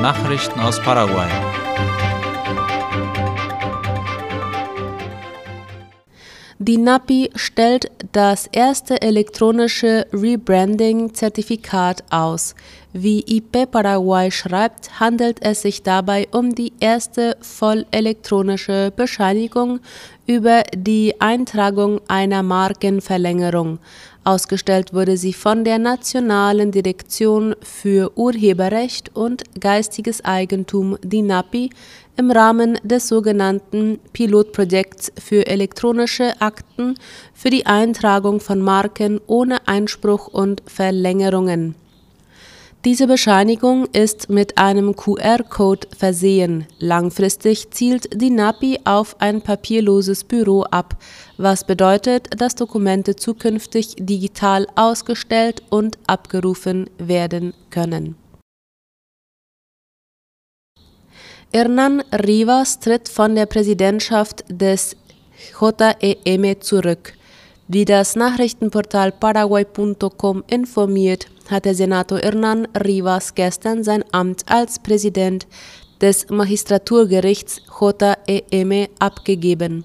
[0.00, 1.28] Nachrichten aus Paraguay.
[6.60, 12.54] Die NAPI stellt das erste elektronische Rebranding-Zertifikat aus.
[12.92, 19.80] Wie IP Paraguay schreibt, handelt es sich dabei um die erste voll elektronische Bescheinigung
[20.26, 23.78] über die Eintragung einer Markenverlängerung.
[24.28, 31.70] Ausgestellt wurde sie von der Nationalen Direktion für Urheberrecht und geistiges Eigentum, die NAPI,
[32.18, 36.96] im Rahmen des sogenannten Pilotprojekts für elektronische Akten
[37.32, 41.74] für die Eintragung von Marken ohne Einspruch und Verlängerungen.
[42.84, 46.64] Diese Bescheinigung ist mit einem QR-Code versehen.
[46.78, 50.96] Langfristig zielt die NAPI auf ein papierloses Büro ab,
[51.38, 58.14] was bedeutet, dass Dokumente zukünftig digital ausgestellt und abgerufen werden können.
[61.52, 64.96] Hernan Rivas tritt von der Präsidentschaft des
[65.60, 67.17] JEM zurück.
[67.70, 75.46] Wie das Nachrichtenportal paraguay.com informiert, hat der Senator Hernan Rivas gestern sein Amt als Präsident
[76.00, 77.60] des Magistraturgerichts
[78.26, 79.84] JEM abgegeben.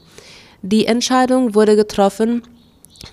[0.61, 2.43] Die Entscheidung wurde getroffen,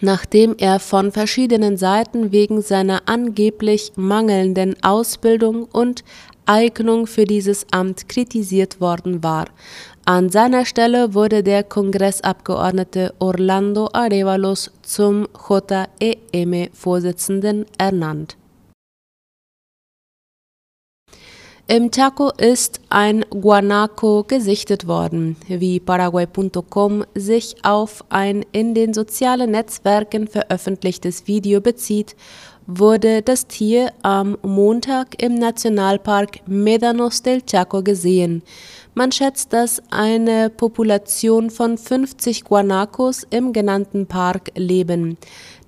[0.01, 6.05] nachdem er von verschiedenen Seiten wegen seiner angeblich mangelnden Ausbildung und
[6.51, 9.47] Eignung für dieses Amt kritisiert worden war.
[10.05, 18.37] An seiner Stelle wurde der Kongressabgeordnete Orlando Arevalos zum JEM-Vorsitzenden ernannt.
[21.69, 29.53] Im Chaco ist ein Guanaco gesichtet worden, wie Paraguay.com sich auf ein in den sozialen
[29.53, 32.17] Netzwerken veröffentlichtes Video bezieht
[32.79, 38.43] wurde das Tier am Montag im Nationalpark Médanos del Chaco gesehen.
[38.95, 45.17] Man schätzt, dass eine Population von 50 Guanacos im genannten Park leben.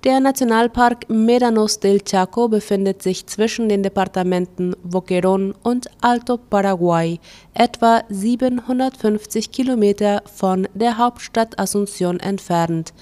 [0.03, 7.19] Der Nationalpark Médanos del Chaco befindet sich zwischen den Departementen Boquerón und Alto Paraguay,
[7.53, 12.93] etwa 750 Kilometer von der Hauptstadt Asunción entfernt.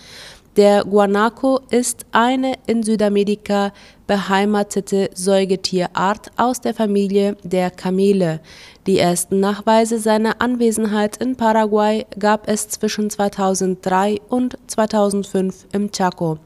[0.58, 3.72] Der Guanaco ist eine in Südamerika
[4.06, 8.42] beheimatete Säugetierart aus der Familie der Kamele.
[8.86, 16.38] Die ersten Nachweise seiner Anwesenheit in Paraguay gab es zwischen 2003 und 2005 im Chaco.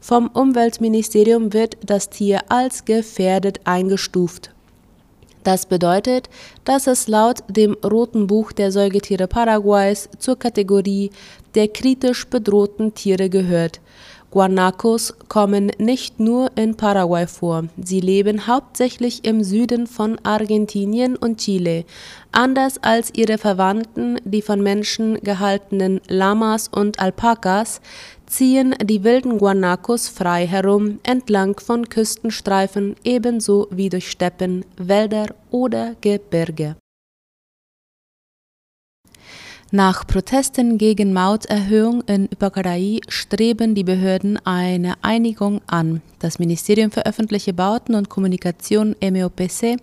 [0.00, 4.50] Vom Umweltministerium wird das Tier als gefährdet eingestuft
[5.44, 6.28] das bedeutet,
[6.64, 11.10] dass es laut dem Roten Buch der Säugetiere Paraguays zur Kategorie
[11.54, 13.80] der kritisch bedrohten Tiere gehört.
[14.34, 21.38] Guanacos kommen nicht nur in Paraguay vor, sie leben hauptsächlich im Süden von Argentinien und
[21.38, 21.84] Chile.
[22.32, 27.80] Anders als ihre Verwandten, die von Menschen gehaltenen Lamas und Alpakas,
[28.26, 35.94] ziehen die wilden Guanacos frei herum entlang von Küstenstreifen ebenso wie durch Steppen, Wälder oder
[36.00, 36.74] Gebirge
[39.74, 46.00] nach Protesten gegen Mauterhöhung in Ypacaraí streben die Behörden eine Einigung an.
[46.20, 49.78] Das Ministerium für öffentliche Bauten und Kommunikation MEOPC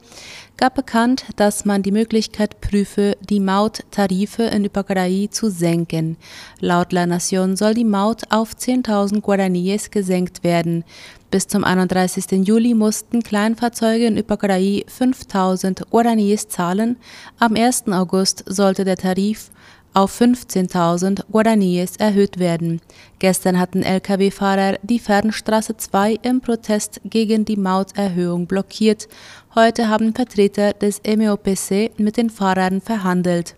[0.55, 6.15] gab bekannt, dass man die Möglichkeit prüfe, die Mauttarife in Ypacaraí zu senken.
[6.61, 10.85] Laut La Nación soll die Maut auf 10.000 Guaraníes gesenkt werden.
[11.31, 12.47] Bis zum 31.
[12.47, 16.95] Juli mussten Kleinfahrzeuge in Ypacaraí 5.000 Guaraníes zahlen.
[17.39, 17.89] Am 1.
[17.89, 19.51] August sollte der Tarif
[19.93, 22.81] auf 15.000 Guaraníes erhöht werden.
[23.19, 29.07] Gestern hatten Lkw-Fahrer die Fernstraße 2 im Protest gegen die Mauterhöhung blockiert.
[29.55, 33.55] Heute haben Vertreter des MEOPC mit den Fahrern verhandelt.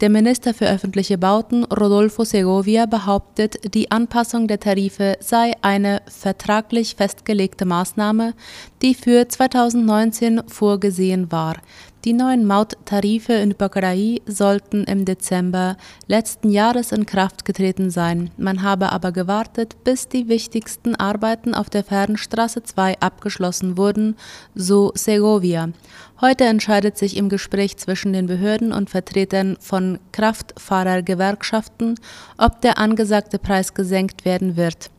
[0.00, 6.96] Der Minister für öffentliche Bauten Rodolfo Segovia behauptet, die Anpassung der Tarife sei eine vertraglich
[6.96, 8.34] festgelegte Maßnahme,
[8.82, 11.54] die für 2019 vorgesehen war.
[12.04, 18.30] Die neuen Mauttarife in Baccarai sollten im Dezember letzten Jahres in Kraft getreten sein.
[18.36, 24.16] Man habe aber gewartet, bis die wichtigsten Arbeiten auf der Fernstraße 2 abgeschlossen wurden,
[24.54, 25.70] so Segovia.
[26.20, 31.94] Heute entscheidet sich im Gespräch zwischen den Behörden und Vertretern von Kraftfahrergewerkschaften,
[32.36, 34.90] ob der angesagte Preis gesenkt werden wird.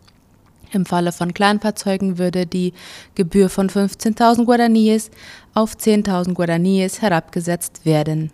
[0.75, 2.73] Im Falle von Kleinfahrzeugen würde die
[3.15, 5.09] Gebühr von 15.000 Guaraníes
[5.53, 8.31] auf 10.000 Guaraníes herabgesetzt werden.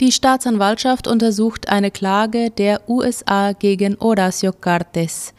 [0.00, 5.34] Die Staatsanwaltschaft untersucht eine Klage der USA gegen Horacio Cartes.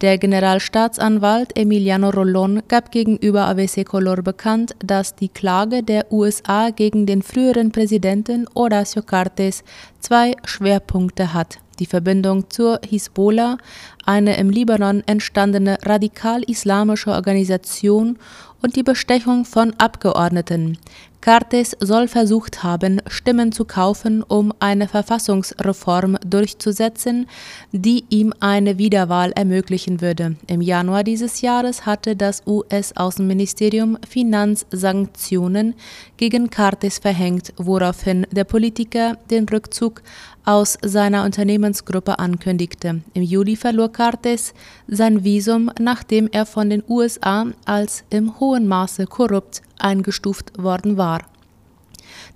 [0.00, 7.04] Der Generalstaatsanwalt Emiliano Rolón gab gegenüber ABC Color bekannt, dass die Klage der USA gegen
[7.04, 9.64] den früheren Präsidenten Horacio Cartes
[10.00, 13.58] zwei Schwerpunkte hat die Verbindung zur Hisbollah,
[14.04, 18.18] eine im Libanon entstandene radikal-islamische Organisation
[18.62, 20.78] und die Bestechung von Abgeordneten.
[21.20, 27.26] Cartes soll versucht haben, Stimmen zu kaufen, um eine Verfassungsreform durchzusetzen,
[27.72, 30.36] die ihm eine Wiederwahl ermöglichen würde.
[30.46, 35.74] Im Januar dieses Jahres hatte das US-Außenministerium Finanzsanktionen
[36.16, 40.02] gegen Cartes verhängt, woraufhin der Politiker den Rückzug
[40.44, 43.02] aus seiner Unternehmensgruppe ankündigte.
[43.12, 44.54] Im Juli verlor Cartes
[44.86, 51.20] sein Visum, nachdem er von den USA als im hohen Maße korrupt eingestuft worden war.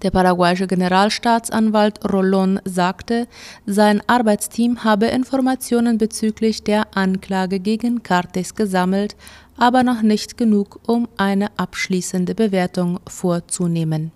[0.03, 3.29] Der paraguayische Generalstaatsanwalt Rolón sagte,
[3.67, 9.17] sein Arbeitsteam habe Informationen bezüglich der Anklage gegen Cartes gesammelt,
[9.57, 14.11] aber noch nicht genug, um eine abschließende Bewertung vorzunehmen.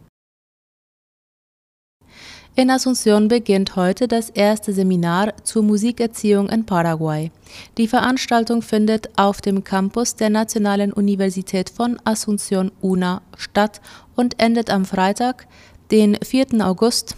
[2.58, 7.31] In Asunción beginnt heute das erste Seminar zur Musikerziehung in Paraguay.
[7.76, 13.82] Die Veranstaltung findet auf dem Campus der Nationalen Universität von Asunción UNA statt
[14.14, 15.47] und endet am Freitag,
[15.91, 16.67] den 4.
[16.67, 17.14] August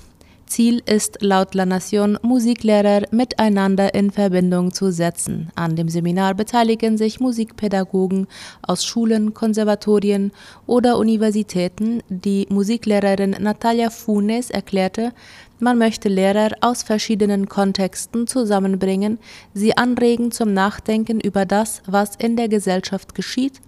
[0.48, 5.50] Ziel ist laut La Nation, Musiklehrer miteinander in Verbindung zu setzen.
[5.54, 8.26] An dem Seminar beteiligen sich Musikpädagogen
[8.62, 10.32] aus Schulen, Konservatorien
[10.66, 12.02] oder Universitäten.
[12.08, 15.12] Die Musiklehrerin Natalia Funes erklärte,
[15.60, 19.18] man möchte Lehrer aus verschiedenen Kontexten zusammenbringen,
[19.54, 23.60] sie anregen zum Nachdenken über das, was in der Gesellschaft geschieht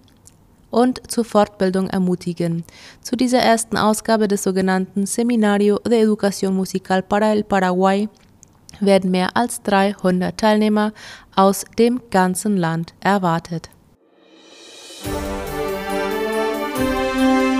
[0.71, 2.63] und zur Fortbildung ermutigen.
[3.01, 8.09] Zu dieser ersten Ausgabe des sogenannten Seminario de Educación Musical para el Paraguay
[8.79, 10.93] werden mehr als 300 Teilnehmer
[11.35, 13.69] aus dem ganzen Land erwartet.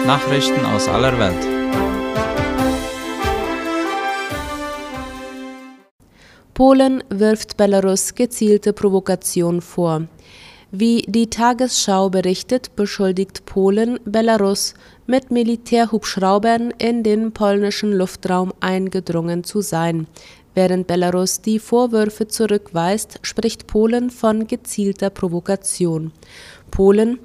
[0.06, 1.62] Nachrichten aus aller Welt.
[6.54, 10.08] Polen wirft Belarus gezielte Provokation vor.
[10.74, 14.74] Wie die Tagesschau berichtet, beschuldigt Polen Belarus,
[15.06, 20.08] mit Militärhubschraubern in den polnischen Luftraum eingedrungen zu sein.
[20.56, 26.14] Während Belarus die Vorwürfe zurückweist, spricht Polen von gezielter Provokation.
[26.72, 27.20] Polen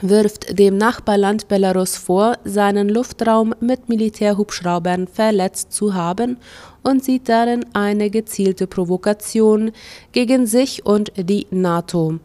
[0.00, 6.36] wirft dem Nachbarland Belarus vor, seinen Luftraum mit Militärhubschraubern verletzt zu haben
[6.84, 9.72] und sieht darin eine gezielte Provokation
[10.12, 12.20] gegen sich und die NATO.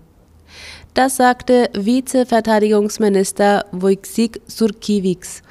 [0.95, 5.41] Das sagte Vizeverteidigungsminister Wojciech Surkiewicz.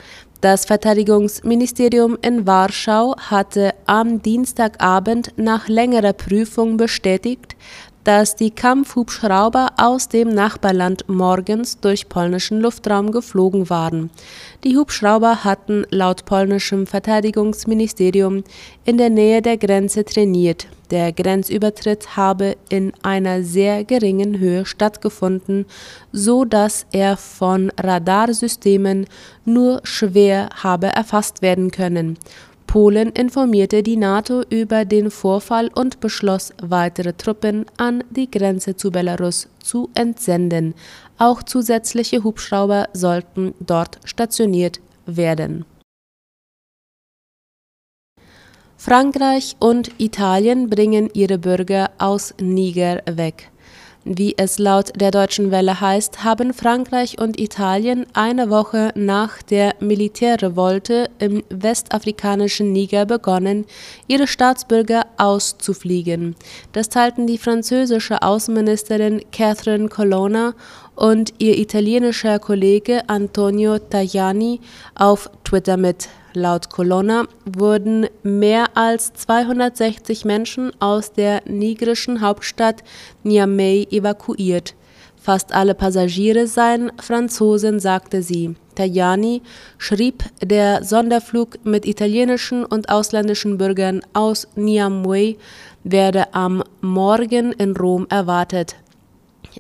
[0.41, 7.57] Das Verteidigungsministerium in Warschau hatte am Dienstagabend nach längerer Prüfung bestätigt,
[8.05, 14.11] dass die Kampfhubschrauber aus dem Nachbarland morgens durch polnischen Luftraum geflogen waren.
[14.63, 18.45] Die Hubschrauber hatten laut polnischem Verteidigungsministerium
[18.85, 20.67] in der Nähe der Grenze trainiert.
[20.91, 25.65] Der Grenzübertritt habe in einer sehr geringen Höhe stattgefunden,
[26.13, 29.07] so dass er von Radarsystemen
[29.47, 32.19] nur schwer habe erfasst werden können.
[32.67, 38.91] Polen informierte die NATO über den Vorfall und beschloss, weitere Truppen an die Grenze zu
[38.91, 40.75] Belarus zu entsenden.
[41.19, 45.65] Auch zusätzliche Hubschrauber sollten dort stationiert werden.
[48.77, 53.51] Frankreich und Italien bringen ihre Bürger aus Niger weg.
[54.07, 59.77] Wie es laut der Deutschen Welle heißt, haben Frankreich und Italien eine Woche nach der
[59.81, 63.65] Militärrevolte im westafrikanischen Niger begonnen,
[64.07, 66.37] ihre Staatsbürger auszufliegen.
[66.73, 70.53] Das teilten die französische Außenministerin Catherine Colonna
[70.95, 74.61] und ihr italienischer Kollege Antonio Tajani
[74.95, 76.11] auf Twitter mit.
[76.37, 82.83] Laut Colonna wurden mehr als 260 Menschen aus der nigerischen Hauptstadt
[83.23, 84.75] Niamey evakuiert.
[85.17, 88.57] Fast alle Passagiere seien Franzosen, sagte sie.
[88.75, 89.43] Tajani
[89.79, 95.39] schrieb, der Sonderflug mit italienischen und ausländischen Bürgern aus Niamey
[95.85, 98.75] werde am Morgen in Rom erwartet.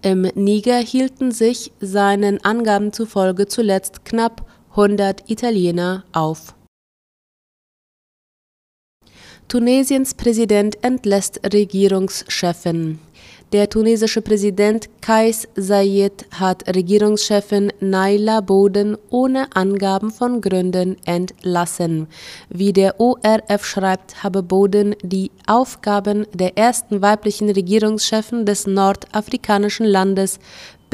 [0.03, 6.55] Im Niger hielten sich seinen Angaben zufolge zuletzt knapp 100 Italiener auf.
[9.49, 12.99] Tunesiens Präsident entlässt Regierungschefin.
[13.53, 22.09] Der tunesische Präsident Kais Saied hat Regierungschefin Naila Boden ohne Angaben von Gründen entlassen.
[22.49, 30.41] Wie der ORF schreibt, habe Boden die Aufgaben der ersten weiblichen Regierungschefin des nordafrikanischen Landes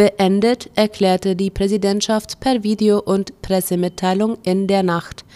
[0.01, 5.27] beendet, erklärte die Präsidentschaft per Video- und Pressemitteilung in der Nacht.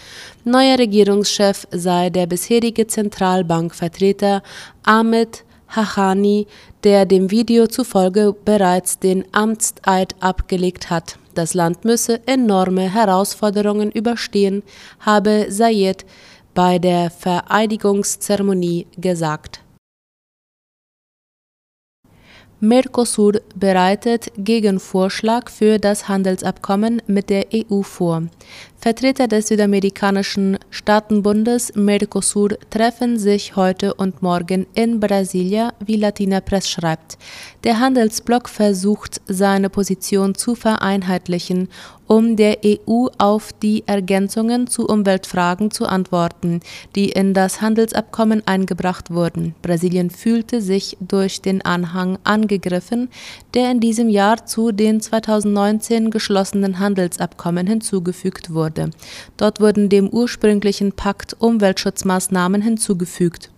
[0.44, 4.42] Neuer Regierungschef sei der bisherige Zentralbankvertreter
[4.82, 6.46] Ahmed Hachani,
[6.82, 11.18] der dem Video zufolge bereits den Amtseid abgelegt hat.
[11.34, 14.62] Das Land müsse enorme Herausforderungen überstehen,
[15.00, 16.06] habe Sayed
[16.54, 19.63] bei der Vereidigungszeremonie gesagt.
[22.64, 28.22] Mercosur bereitet Gegenvorschlag für das Handelsabkommen mit der EU vor.
[28.78, 36.70] Vertreter des südamerikanischen Staatenbundes Mercosur treffen sich heute und morgen in Brasilia, wie Latina Press
[36.70, 37.18] schreibt.
[37.64, 41.68] Der Handelsblock versucht, seine Position zu vereinheitlichen,
[42.06, 46.60] um der EU auf die Ergänzungen zu Umweltfragen zu antworten,
[46.94, 49.54] die in das Handelsabkommen eingebracht wurden.
[49.62, 53.08] Brasilien fühlte sich durch den Anhang angegriffen,
[53.54, 58.90] der in diesem Jahr zu den 2019 geschlossenen Handelsabkommen hinzugefügt wurde.
[59.36, 63.50] Dort wurden dem ursprünglichen Pakt Umweltschutzmaßnahmen hinzugefügt.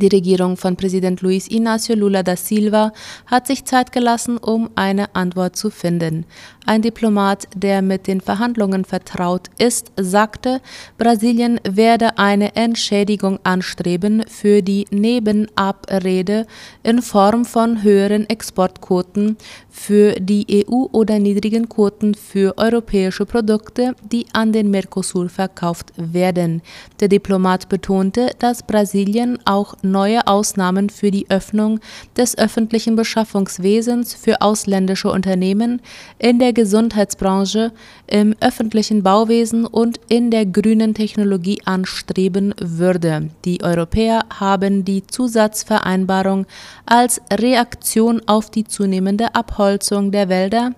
[0.00, 2.92] Die Regierung von Präsident Luis Inácio Lula da Silva
[3.26, 6.24] hat sich Zeit gelassen, um eine Antwort zu finden.
[6.66, 10.60] Ein Diplomat, der mit den Verhandlungen vertraut ist, sagte,
[10.98, 16.46] Brasilien werde eine Entschädigung anstreben für die Nebenabrede
[16.84, 19.36] in Form von höheren Exportquoten
[19.70, 26.62] für die EU oder niedrigen Quoten für europäische Produkte, die an den Mercosur verkauft werden.
[27.00, 31.80] Der Diplomat betonte, dass Brasilien auch neue Ausnahmen für die Öffnung
[32.16, 35.80] des öffentlichen Beschaffungswesens für ausländische Unternehmen
[36.18, 37.72] in der Gesundheitsbranche,
[38.06, 43.30] im öffentlichen Bauwesen und in der grünen Technologie anstreben würde.
[43.44, 46.46] Die Europäer haben die Zusatzvereinbarung
[46.86, 50.72] als Reaktion auf die zunehmende Abholzung der Wälder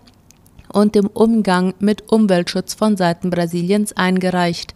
[0.72, 4.74] und dem Umgang mit Umweltschutz von Seiten Brasiliens eingereicht.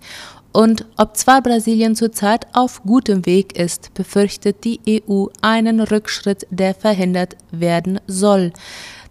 [0.54, 6.74] Und ob zwar Brasilien zurzeit auf gutem Weg ist, befürchtet die EU einen Rückschritt, der
[6.74, 8.52] verhindert werden soll.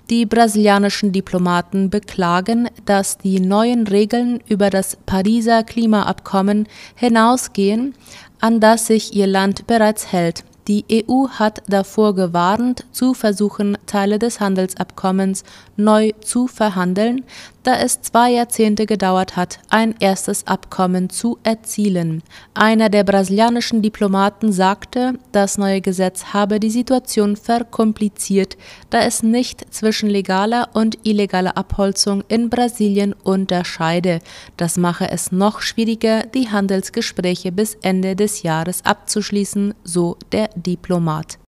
[0.09, 7.93] Die brasilianischen Diplomaten beklagen, dass die neuen Regeln über das Pariser Klimaabkommen hinausgehen,
[8.39, 10.45] an das sich ihr Land bereits hält.
[10.69, 15.43] Die EU hat davor gewarnt, zu versuchen, Teile des Handelsabkommens
[15.75, 17.25] neu zu verhandeln,
[17.63, 22.22] da es zwei Jahrzehnte gedauert hat, ein erstes Abkommen zu erzielen.
[22.53, 28.58] Einer der brasilianischen Diplomaten sagte, das neue Gesetz habe die Situation verkompliziert,
[28.89, 34.20] da es nicht zwischen legaler und illegaler Abholzung in Brasilien unterscheide.
[34.58, 41.42] Das mache es noch schwieriger, die Handelsgespräche bis Ende des Jahres abzuschließen, so der Diplomat.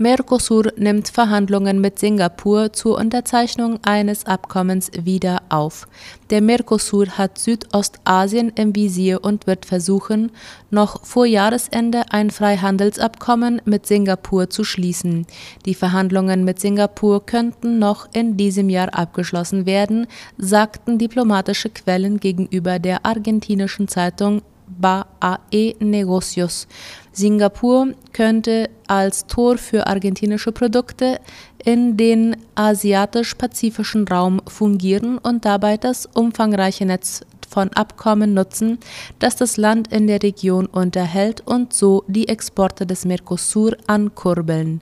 [0.00, 5.88] Mercosur nimmt Verhandlungen mit Singapur zur Unterzeichnung eines Abkommens wieder auf.
[6.30, 10.30] Der Mercosur hat Südostasien im Visier und wird versuchen,
[10.70, 15.26] noch vor Jahresende ein Freihandelsabkommen mit Singapur zu schließen.
[15.66, 22.78] Die Verhandlungen mit Singapur könnten noch in diesem Jahr abgeschlossen werden, sagten diplomatische Quellen gegenüber
[22.78, 24.42] der argentinischen Zeitung
[24.78, 26.66] BAE Negocios.
[27.12, 31.20] Singapur könnte als Tor für argentinische Produkte
[31.64, 38.78] in den asiatisch-pazifischen Raum fungieren und dabei das umfangreiche Netz von Abkommen nutzen,
[39.18, 44.80] das das Land in der Region unterhält und so die Exporte des Mercosur ankurbeln.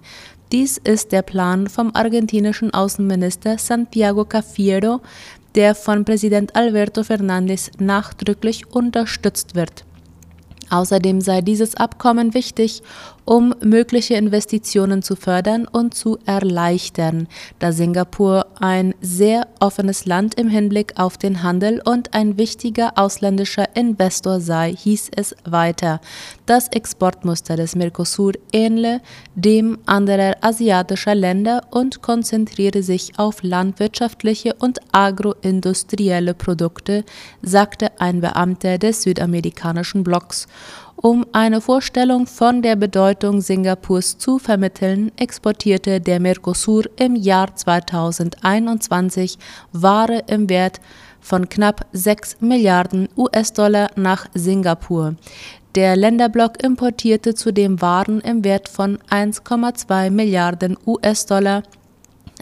[0.52, 5.00] Dies ist der Plan vom argentinischen Außenminister Santiago Cafiero,
[5.56, 9.84] der von Präsident Alberto Fernández nachdrücklich unterstützt wird.
[10.70, 12.82] Außerdem sei dieses Abkommen wichtig,
[13.26, 17.28] um mögliche Investitionen zu fördern und zu erleichtern,
[17.58, 23.76] da Singapur ein sehr offenes Land im Hinblick auf den Handel und ein wichtiger ausländischer
[23.76, 26.00] Investor sei, hieß es weiter.
[26.46, 29.00] Das Exportmuster des Mercosur ähnle
[29.34, 37.04] dem anderer asiatischer Länder und konzentriere sich auf landwirtschaftliche und agroindustrielle Produkte,
[37.42, 40.46] sagte ein Beamter des südamerikanischen Blocks
[40.96, 49.38] um eine Vorstellung von der Bedeutung Singapurs zu vermitteln, exportierte der Mercosur im Jahr 2021
[49.72, 50.80] Ware im Wert
[51.20, 55.16] von knapp 6 Milliarden US-Dollar nach Singapur.
[55.74, 61.62] Der Länderblock importierte zudem Waren im Wert von 1,2 Milliarden US-Dollar.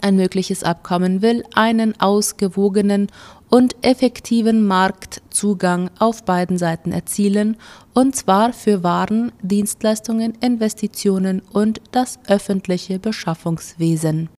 [0.01, 3.07] Ein mögliches Abkommen will einen ausgewogenen
[3.49, 7.57] und effektiven Marktzugang auf beiden Seiten erzielen,
[7.93, 14.29] und zwar für Waren, Dienstleistungen, Investitionen und das öffentliche Beschaffungswesen.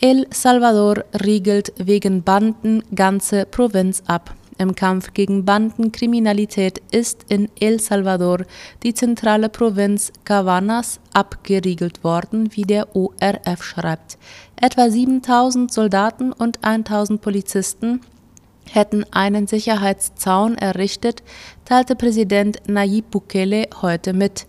[0.00, 4.32] El Salvador riegelt wegen Banden ganze Provinz ab.
[4.58, 8.44] Im Kampf gegen Bandenkriminalität ist in El Salvador
[8.82, 14.18] die zentrale Provinz Cavanas abgeriegelt worden, wie der ORF schreibt.
[14.56, 18.00] Etwa 7000 Soldaten und 1000 Polizisten
[18.68, 21.22] hätten einen Sicherheitszaun errichtet,
[21.64, 24.46] teilte Präsident Nayib Bukele heute mit.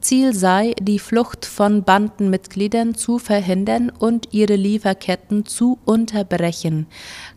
[0.00, 6.86] Ziel sei, die Flucht von Bandenmitgliedern zu verhindern und ihre Lieferketten zu unterbrechen.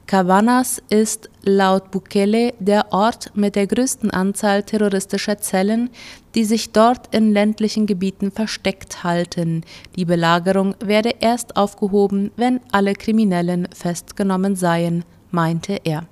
[0.05, 5.89] Cabanas ist laut Bukele der Ort mit der größten Anzahl terroristischer Zellen,
[6.35, 9.63] die sich dort in ländlichen Gebieten versteckt halten.
[9.95, 16.07] Die Belagerung werde erst aufgehoben, wenn alle Kriminellen festgenommen seien, meinte er.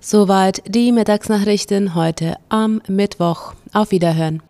[0.00, 3.54] Soweit die Mittagsnachrichten heute am Mittwoch.
[3.72, 4.42] Auf Wiederhören.